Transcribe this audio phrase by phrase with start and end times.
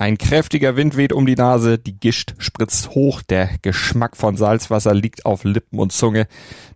[0.00, 4.94] Ein kräftiger Wind weht um die Nase, die Gischt spritzt hoch, der Geschmack von Salzwasser
[4.94, 6.26] liegt auf Lippen und Zunge.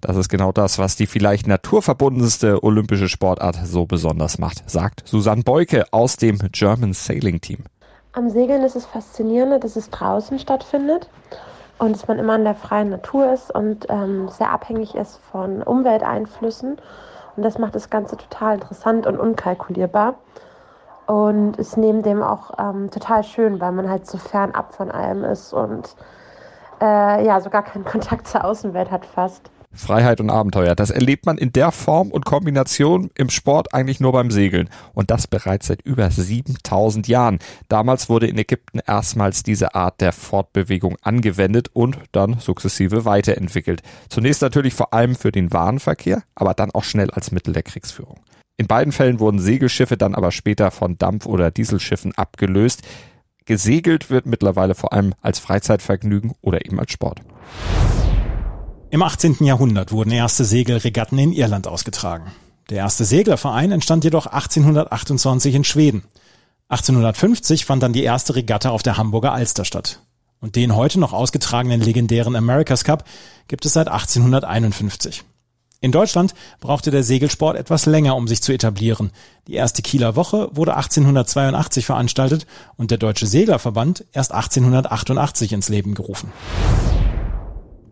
[0.03, 5.43] Das ist genau das, was die vielleicht naturverbundenste olympische Sportart so besonders macht, sagt Susanne
[5.43, 7.61] Beuke aus dem German Sailing Team.
[8.13, 11.09] Am Segeln ist es faszinierend, dass es draußen stattfindet
[11.79, 15.63] und dass man immer in der freien Natur ist und ähm, sehr abhängig ist von
[15.63, 16.77] Umwelteinflüssen.
[17.37, 20.19] Und das macht das Ganze total interessant und unkalkulierbar.
[21.07, 25.25] Und ist neben dem auch ähm, total schön, weil man halt so fernab von allem
[25.25, 25.95] ist und
[26.81, 29.51] äh, ja, sogar keinen Kontakt zur Außenwelt hat fast.
[29.75, 34.13] Freiheit und Abenteuer, das erlebt man in der Form und Kombination im Sport eigentlich nur
[34.13, 34.71] beim Segeln.
[34.95, 37.39] Und das bereits seit über 7000 Jahren.
[37.69, 43.83] Damals wurde in Ägypten erstmals diese Art der Fortbewegung angewendet und dann sukzessive weiterentwickelt.
[44.09, 48.21] Zunächst natürlich vor allem für den Warenverkehr, aber dann auch schnell als Mittel der Kriegsführung.
[48.57, 52.83] In beiden Fällen wurden Segelschiffe dann aber später von Dampf- oder Dieselschiffen abgelöst.
[53.47, 57.21] Gesegelt wird mittlerweile vor allem als Freizeitvergnügen oder eben als Sport.
[58.91, 59.39] Im 18.
[59.41, 62.31] Jahrhundert wurden erste Segelregatten in Irland ausgetragen.
[62.71, 66.05] Der erste Seglerverein entstand jedoch 1828 in Schweden.
[66.69, 70.01] 1850 fand dann die erste Regatta auf der Hamburger Alster statt.
[70.41, 73.05] Und den heute noch ausgetragenen legendären America's Cup
[73.49, 75.25] gibt es seit 1851.
[75.85, 79.11] In Deutschland brauchte der Segelsport etwas länger, um sich zu etablieren.
[79.47, 82.47] Die erste Kieler Woche wurde 1882 veranstaltet
[82.79, 86.33] und der Deutsche Seglerverband erst 1888 ins Leben gerufen.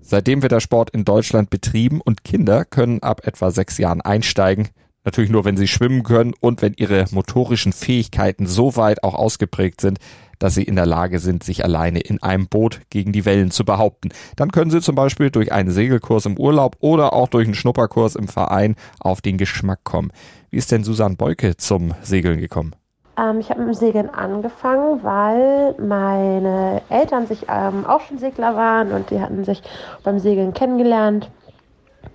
[0.00, 4.70] Seitdem wird der Sport in Deutschland betrieben und Kinder können ab etwa sechs Jahren einsteigen.
[5.04, 9.82] Natürlich nur, wenn sie schwimmen können und wenn ihre motorischen Fähigkeiten so weit auch ausgeprägt
[9.82, 9.98] sind,
[10.42, 13.64] dass sie in der Lage sind, sich alleine in einem Boot gegen die Wellen zu
[13.64, 14.08] behaupten.
[14.34, 18.16] Dann können sie zum Beispiel durch einen Segelkurs im Urlaub oder auch durch einen Schnupperkurs
[18.16, 20.10] im Verein auf den Geschmack kommen.
[20.50, 22.74] Wie ist denn Susanne Beuke zum Segeln gekommen?
[23.16, 28.56] Ähm, ich habe mit dem Segeln angefangen, weil meine Eltern sich ähm, auch schon Segler
[28.56, 29.62] waren und die hatten sich
[30.02, 31.30] beim Segeln kennengelernt.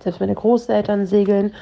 [0.00, 1.54] Selbst meine Großeltern segeln.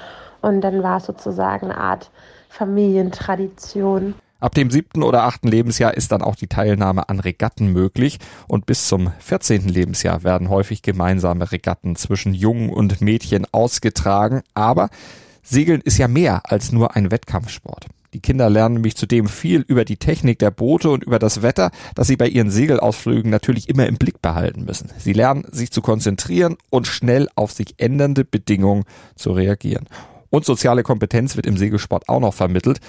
[0.42, 2.10] Und dann war es sozusagen eine Art
[2.48, 4.14] Familientradition.
[4.38, 8.66] Ab dem siebten oder achten Lebensjahr ist dann auch die Teilnahme an Regatten möglich und
[8.66, 14.42] bis zum vierzehnten Lebensjahr werden häufig gemeinsame Regatten zwischen Jungen und Mädchen ausgetragen.
[14.52, 14.90] Aber
[15.42, 17.86] Segeln ist ja mehr als nur ein Wettkampfsport.
[18.12, 21.70] Die Kinder lernen nämlich zudem viel über die Technik der Boote und über das Wetter,
[21.94, 24.90] das sie bei ihren Segelausflügen natürlich immer im Blick behalten müssen.
[24.98, 28.84] Sie lernen, sich zu konzentrieren und schnell auf sich ändernde Bedingungen
[29.16, 29.86] zu reagieren.
[30.30, 32.80] Und soziale Kompetenz wird im Segelsport auch noch vermittelt.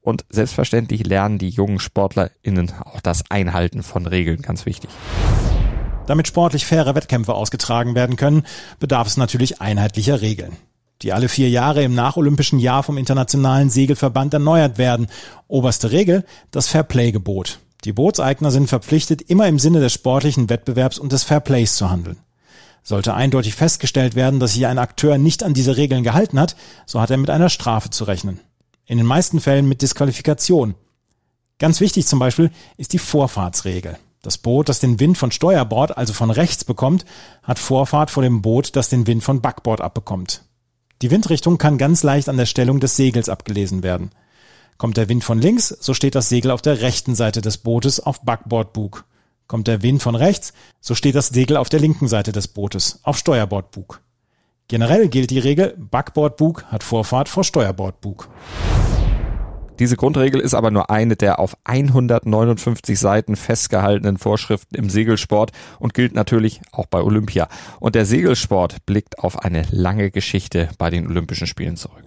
[0.00, 4.90] Und selbstverständlich lernen die jungen SportlerInnen auch das Einhalten von Regeln, ganz wichtig.
[6.06, 8.44] Damit sportlich faire Wettkämpfe ausgetragen werden können,
[8.78, 10.56] bedarf es natürlich einheitlicher Regeln,
[11.02, 15.08] die alle vier Jahre im nacholympischen Jahr vom Internationalen Segelverband erneuert werden.
[15.48, 17.58] Oberste Regel, das Fairplay-Gebot.
[17.84, 22.16] Die Bootseigner sind verpflichtet, immer im Sinne des sportlichen Wettbewerbs und des Fairplays zu handeln.
[22.82, 27.02] Sollte eindeutig festgestellt werden, dass sich ein Akteur nicht an diese Regeln gehalten hat, so
[27.02, 28.40] hat er mit einer Strafe zu rechnen
[28.88, 30.74] in den meisten Fällen mit Disqualifikation.
[31.58, 33.98] Ganz wichtig zum Beispiel ist die Vorfahrtsregel.
[34.22, 37.04] Das Boot, das den Wind von Steuerbord, also von rechts bekommt,
[37.42, 40.42] hat Vorfahrt vor dem Boot, das den Wind von Backbord abbekommt.
[41.02, 44.10] Die Windrichtung kann ganz leicht an der Stellung des Segels abgelesen werden.
[44.78, 48.00] Kommt der Wind von links, so steht das Segel auf der rechten Seite des Bootes
[48.00, 49.04] auf Backbordbug.
[49.46, 53.00] Kommt der Wind von rechts, so steht das Segel auf der linken Seite des Bootes
[53.02, 54.00] auf Steuerbordbug.
[54.68, 58.28] Generell gilt die Regel, Backbordbug hat Vorfahrt vor Steuerbordbug.
[59.78, 65.94] Diese Grundregel ist aber nur eine der auf 159 Seiten festgehaltenen Vorschriften im Segelsport und
[65.94, 67.48] gilt natürlich auch bei Olympia.
[67.80, 72.04] Und der Segelsport blickt auf eine lange Geschichte bei den Olympischen Spielen zurück.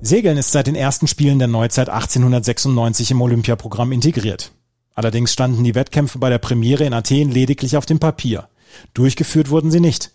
[0.00, 4.50] Segeln ist seit den ersten Spielen der Neuzeit 1896 im Olympiaprogramm integriert.
[4.96, 8.48] Allerdings standen die Wettkämpfe bei der Premiere in Athen lediglich auf dem Papier.
[8.92, 10.10] Durchgeführt wurden sie nicht.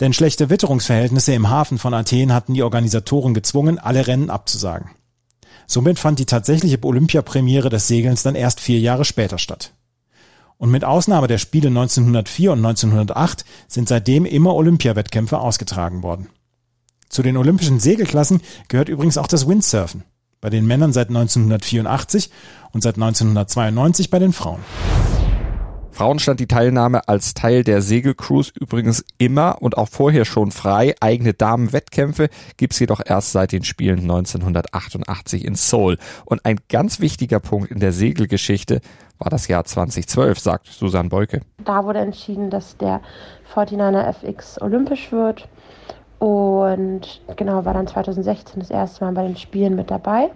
[0.00, 4.90] Denn schlechte Witterungsverhältnisse im Hafen von Athen hatten die Organisatoren gezwungen, alle Rennen abzusagen.
[5.66, 9.72] Somit fand die tatsächliche Olympiapremiere des Segelns dann erst vier Jahre später statt.
[10.58, 16.28] Und mit Ausnahme der Spiele 1904 und 1908 sind seitdem immer Olympiawettkämpfe ausgetragen worden.
[17.08, 20.04] Zu den olympischen Segelklassen gehört übrigens auch das Windsurfen,
[20.40, 22.30] bei den Männern seit 1984
[22.72, 24.60] und seit 1992 bei den Frauen.
[25.96, 30.94] Frauen stand die Teilnahme als Teil der Segelcruise übrigens immer und auch vorher schon frei.
[31.00, 32.28] Eigene Damenwettkämpfe
[32.58, 35.96] gibt's jedoch erst seit den Spielen 1988 in Seoul.
[36.26, 38.82] Und ein ganz wichtiger Punkt in der Segelgeschichte
[39.18, 41.40] war das Jahr 2012, sagt Susanne Beuke.
[41.64, 43.00] Da wurde entschieden, dass der
[43.54, 45.48] 49er FX olympisch wird.
[46.18, 50.30] Und genau, war dann 2016 das erste Mal bei den Spielen mit dabei.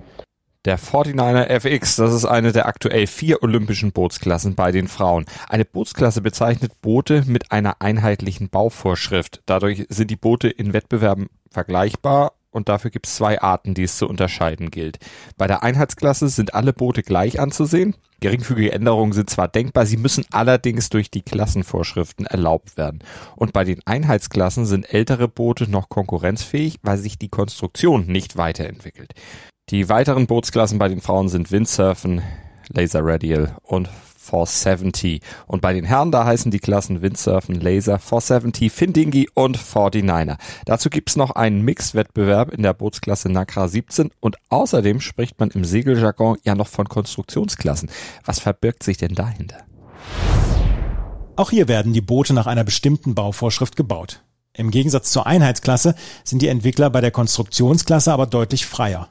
[0.67, 5.25] Der 49er FX, das ist eine der aktuell vier olympischen Bootsklassen bei den Frauen.
[5.49, 9.41] Eine Bootsklasse bezeichnet Boote mit einer einheitlichen Bauvorschrift.
[9.47, 13.97] Dadurch sind die Boote in Wettbewerben vergleichbar und dafür gibt es zwei Arten, die es
[13.97, 14.99] zu unterscheiden gilt.
[15.39, 17.97] Bei der Einheitsklasse sind alle Boote gleich anzusehen.
[18.21, 23.03] Geringfügige Änderungen sind zwar denkbar, sie müssen allerdings durch die Klassenvorschriften erlaubt werden.
[23.35, 29.15] Und bei den Einheitsklassen sind ältere Boote noch konkurrenzfähig, weil sich die Konstruktion nicht weiterentwickelt.
[29.71, 32.23] Die weiteren Bootsklassen bei den Frauen sind Windsurfen,
[32.71, 33.89] Laser Radial und
[34.19, 35.23] 470.
[35.47, 40.39] Und bei den Herren, da heißen die Klassen Windsurfen, Laser, 470, Findingi und 49er.
[40.65, 45.65] Dazu gibt's noch einen Mixwettbewerb in der Bootsklasse Nakra 17 und außerdem spricht man im
[45.65, 47.91] Segeljargon ja noch von Konstruktionsklassen.
[48.25, 49.59] Was verbirgt sich denn dahinter?
[51.37, 54.25] Auch hier werden die Boote nach einer bestimmten Bauvorschrift gebaut.
[54.53, 55.95] Im Gegensatz zur Einheitsklasse
[56.25, 59.11] sind die Entwickler bei der Konstruktionsklasse aber deutlich freier.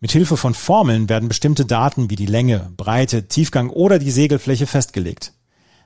[0.00, 4.66] Mit Hilfe von Formeln werden bestimmte Daten wie die Länge, Breite, Tiefgang oder die Segelfläche
[4.66, 5.32] festgelegt.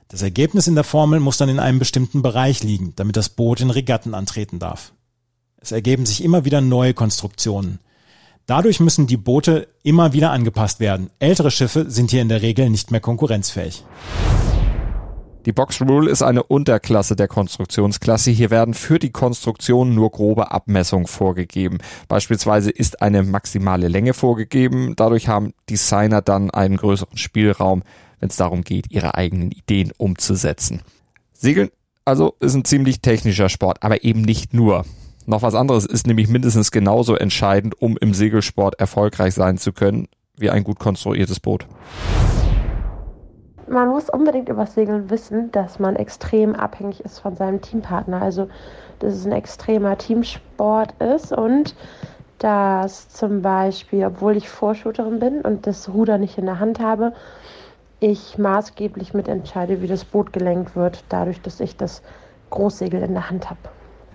[0.09, 3.61] Das Ergebnis in der Formel muss dann in einem bestimmten Bereich liegen, damit das Boot
[3.61, 4.91] in Regatten antreten darf.
[5.57, 7.79] Es ergeben sich immer wieder neue Konstruktionen.
[8.47, 11.09] Dadurch müssen die Boote immer wieder angepasst werden.
[11.19, 13.85] Ältere Schiffe sind hier in der Regel nicht mehr konkurrenzfähig.
[15.45, 18.29] Die Box Rule ist eine Unterklasse der Konstruktionsklasse.
[18.29, 21.79] Hier werden für die Konstruktion nur grobe Abmessungen vorgegeben.
[22.07, 24.93] Beispielsweise ist eine maximale Länge vorgegeben.
[24.95, 27.81] Dadurch haben Designer dann einen größeren Spielraum,
[28.19, 30.83] wenn es darum geht, ihre eigenen Ideen umzusetzen.
[31.33, 31.69] Segeln
[32.05, 34.85] also ist ein ziemlich technischer Sport, aber eben nicht nur.
[35.25, 40.07] Noch was anderes ist nämlich mindestens genauso entscheidend, um im Segelsport erfolgreich sein zu können,
[40.37, 41.67] wie ein gut konstruiertes Boot
[43.71, 48.21] man muss unbedingt über Segeln wissen, dass man extrem abhängig ist von seinem Teampartner.
[48.21, 48.49] Also,
[48.99, 51.75] dass es ein extremer Teamsport ist und
[52.37, 57.13] dass zum Beispiel, obwohl ich Vorshooterin bin und das Ruder nicht in der Hand habe,
[57.99, 62.01] ich maßgeblich mitentscheide, wie das Boot gelenkt wird, dadurch, dass ich das
[62.49, 63.59] Großsegel in der Hand habe.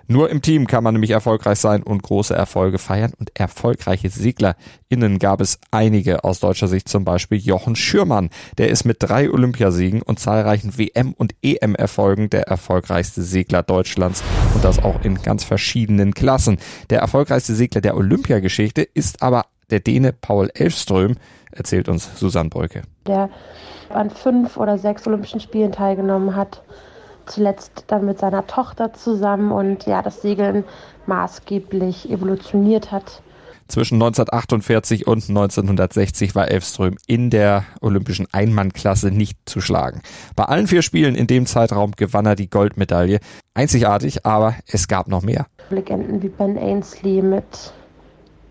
[0.07, 3.11] Nur im Team kann man nämlich erfolgreich sein und große Erfolge feiern.
[3.19, 8.29] Und erfolgreiche SeglerInnen gab es einige aus deutscher Sicht, zum Beispiel Jochen Schürmann.
[8.57, 14.23] Der ist mit drei Olympiasiegen und zahlreichen WM- und EM-Erfolgen der erfolgreichste Segler Deutschlands
[14.55, 16.57] und das auch in ganz verschiedenen Klassen.
[16.89, 21.15] Der erfolgreichste Segler der Olympiageschichte ist aber der Däne Paul Elfström,
[21.51, 22.83] erzählt uns Susanne Breuke.
[23.05, 23.29] Der
[23.89, 26.61] an fünf oder sechs Olympischen Spielen teilgenommen hat
[27.27, 30.63] zuletzt dann mit seiner Tochter zusammen und ja, das Segeln
[31.05, 33.21] maßgeblich evolutioniert hat.
[33.67, 40.01] Zwischen 1948 und 1960 war Elfström in der olympischen Einmannklasse nicht zu schlagen.
[40.37, 43.19] Bei allen vier Spielen in dem Zeitraum gewann er die Goldmedaille.
[43.53, 45.47] Einzigartig, aber es gab noch mehr.
[45.69, 47.73] Legenden wie Ben Ainsley mit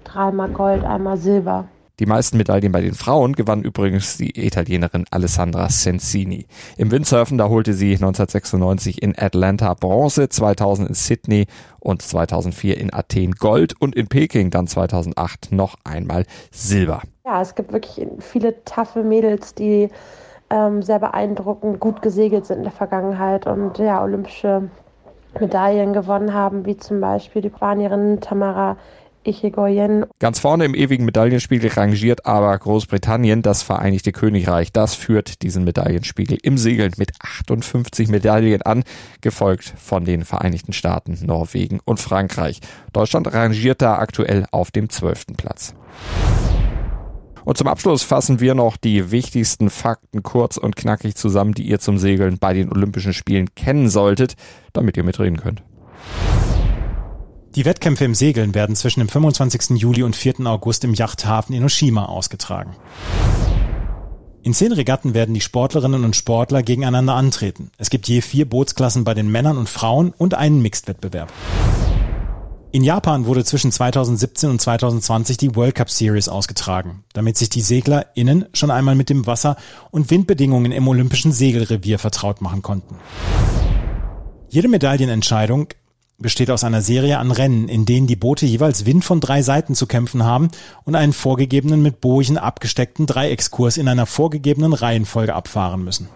[0.05, 1.67] dreimal Gold, einmal Silber.
[1.99, 6.47] Die meisten Medaillen bei den Frauen gewann übrigens die Italienerin Alessandra Sensini.
[6.77, 11.47] Im Windsurfen, da holte sie 1996 in Atlanta Bronze, 2000 in Sydney
[11.81, 17.01] und 2004 in Athen Gold und in Peking dann 2008 noch einmal Silber.
[17.25, 19.89] Ja, es gibt wirklich viele taffe Mädels, die
[20.51, 24.69] ähm, sehr beeindruckend gut gesegelt sind in der Vergangenheit und ja, olympische
[25.41, 28.77] Medaillen gewonnen haben, wie zum Beispiel die Spanierin Tamara
[29.27, 30.07] Ichigoyen.
[30.19, 34.73] Ganz vorne im ewigen Medaillenspiegel rangiert aber Großbritannien, das Vereinigte Königreich.
[34.73, 38.85] Das führt diesen Medaillenspiegel im Segeln mit 58 Medaillen an,
[39.21, 42.61] gefolgt von den Vereinigten Staaten, Norwegen und Frankreich.
[42.93, 45.75] Deutschland rangiert da aktuell auf dem zwölften Platz.
[47.45, 51.79] Und zum Abschluss fassen wir noch die wichtigsten Fakten kurz und knackig zusammen, die ihr
[51.79, 54.35] zum Segeln bei den Olympischen Spielen kennen solltet,
[54.73, 55.63] damit ihr mitreden könnt.
[57.57, 59.81] Die Wettkämpfe im Segeln werden zwischen dem 25.
[59.81, 60.41] Juli und 4.
[60.41, 62.77] August im Yachthafen in Oshima ausgetragen.
[64.43, 67.71] In zehn Regatten werden die Sportlerinnen und Sportler gegeneinander antreten.
[67.79, 71.33] Es gibt je vier Bootsklassen bei den Männern und Frauen und einen Mixed-Wettbewerb.
[72.73, 77.63] In Japan wurde zwischen 2017 und 2020 die World Cup Series ausgetragen, damit sich die
[77.63, 79.57] SeglerInnen schon einmal mit dem Wasser
[79.91, 82.97] und Windbedingungen im olympischen Segelrevier vertraut machen konnten.
[84.51, 85.69] Jede Medaillenentscheidung
[86.19, 89.75] besteht aus einer Serie an Rennen, in denen die Boote jeweils Wind von drei Seiten
[89.75, 90.49] zu kämpfen haben
[90.85, 96.09] und einen vorgegebenen mit Bojen abgesteckten Dreieckskurs in einer vorgegebenen Reihenfolge abfahren müssen.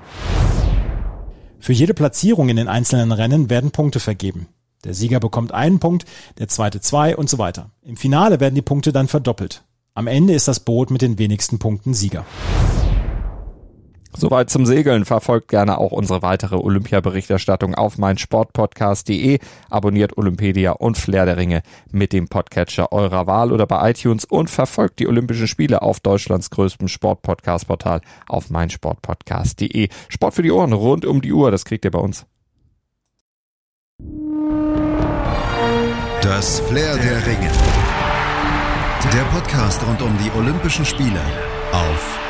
[1.58, 4.48] Für jede Platzierung in den einzelnen Rennen werden Punkte vergeben.
[4.84, 6.06] Der Sieger bekommt einen Punkt,
[6.38, 7.70] der zweite zwei und so weiter.
[7.82, 9.62] Im Finale werden die Punkte dann verdoppelt.
[9.92, 12.24] Am Ende ist das Boot mit den wenigsten Punkten Sieger.
[14.16, 15.04] Soweit zum Segeln.
[15.04, 19.38] Verfolgt gerne auch unsere weitere Olympia-Berichterstattung auf meinsportpodcast.de.
[19.68, 24.50] Abonniert Olympedia und Flair der Ringe mit dem Podcatcher eurer Wahl oder bei iTunes und
[24.50, 29.88] verfolgt die Olympischen Spiele auf Deutschlands größtem Sportpodcast-Portal auf meinsportpodcast.de.
[30.08, 32.26] Sport für die Ohren rund um die Uhr, das kriegt ihr bei uns.
[36.22, 37.50] Das Flair der Ringe.
[39.12, 41.20] Der Podcast rund um die Olympischen Spiele
[41.72, 42.29] auf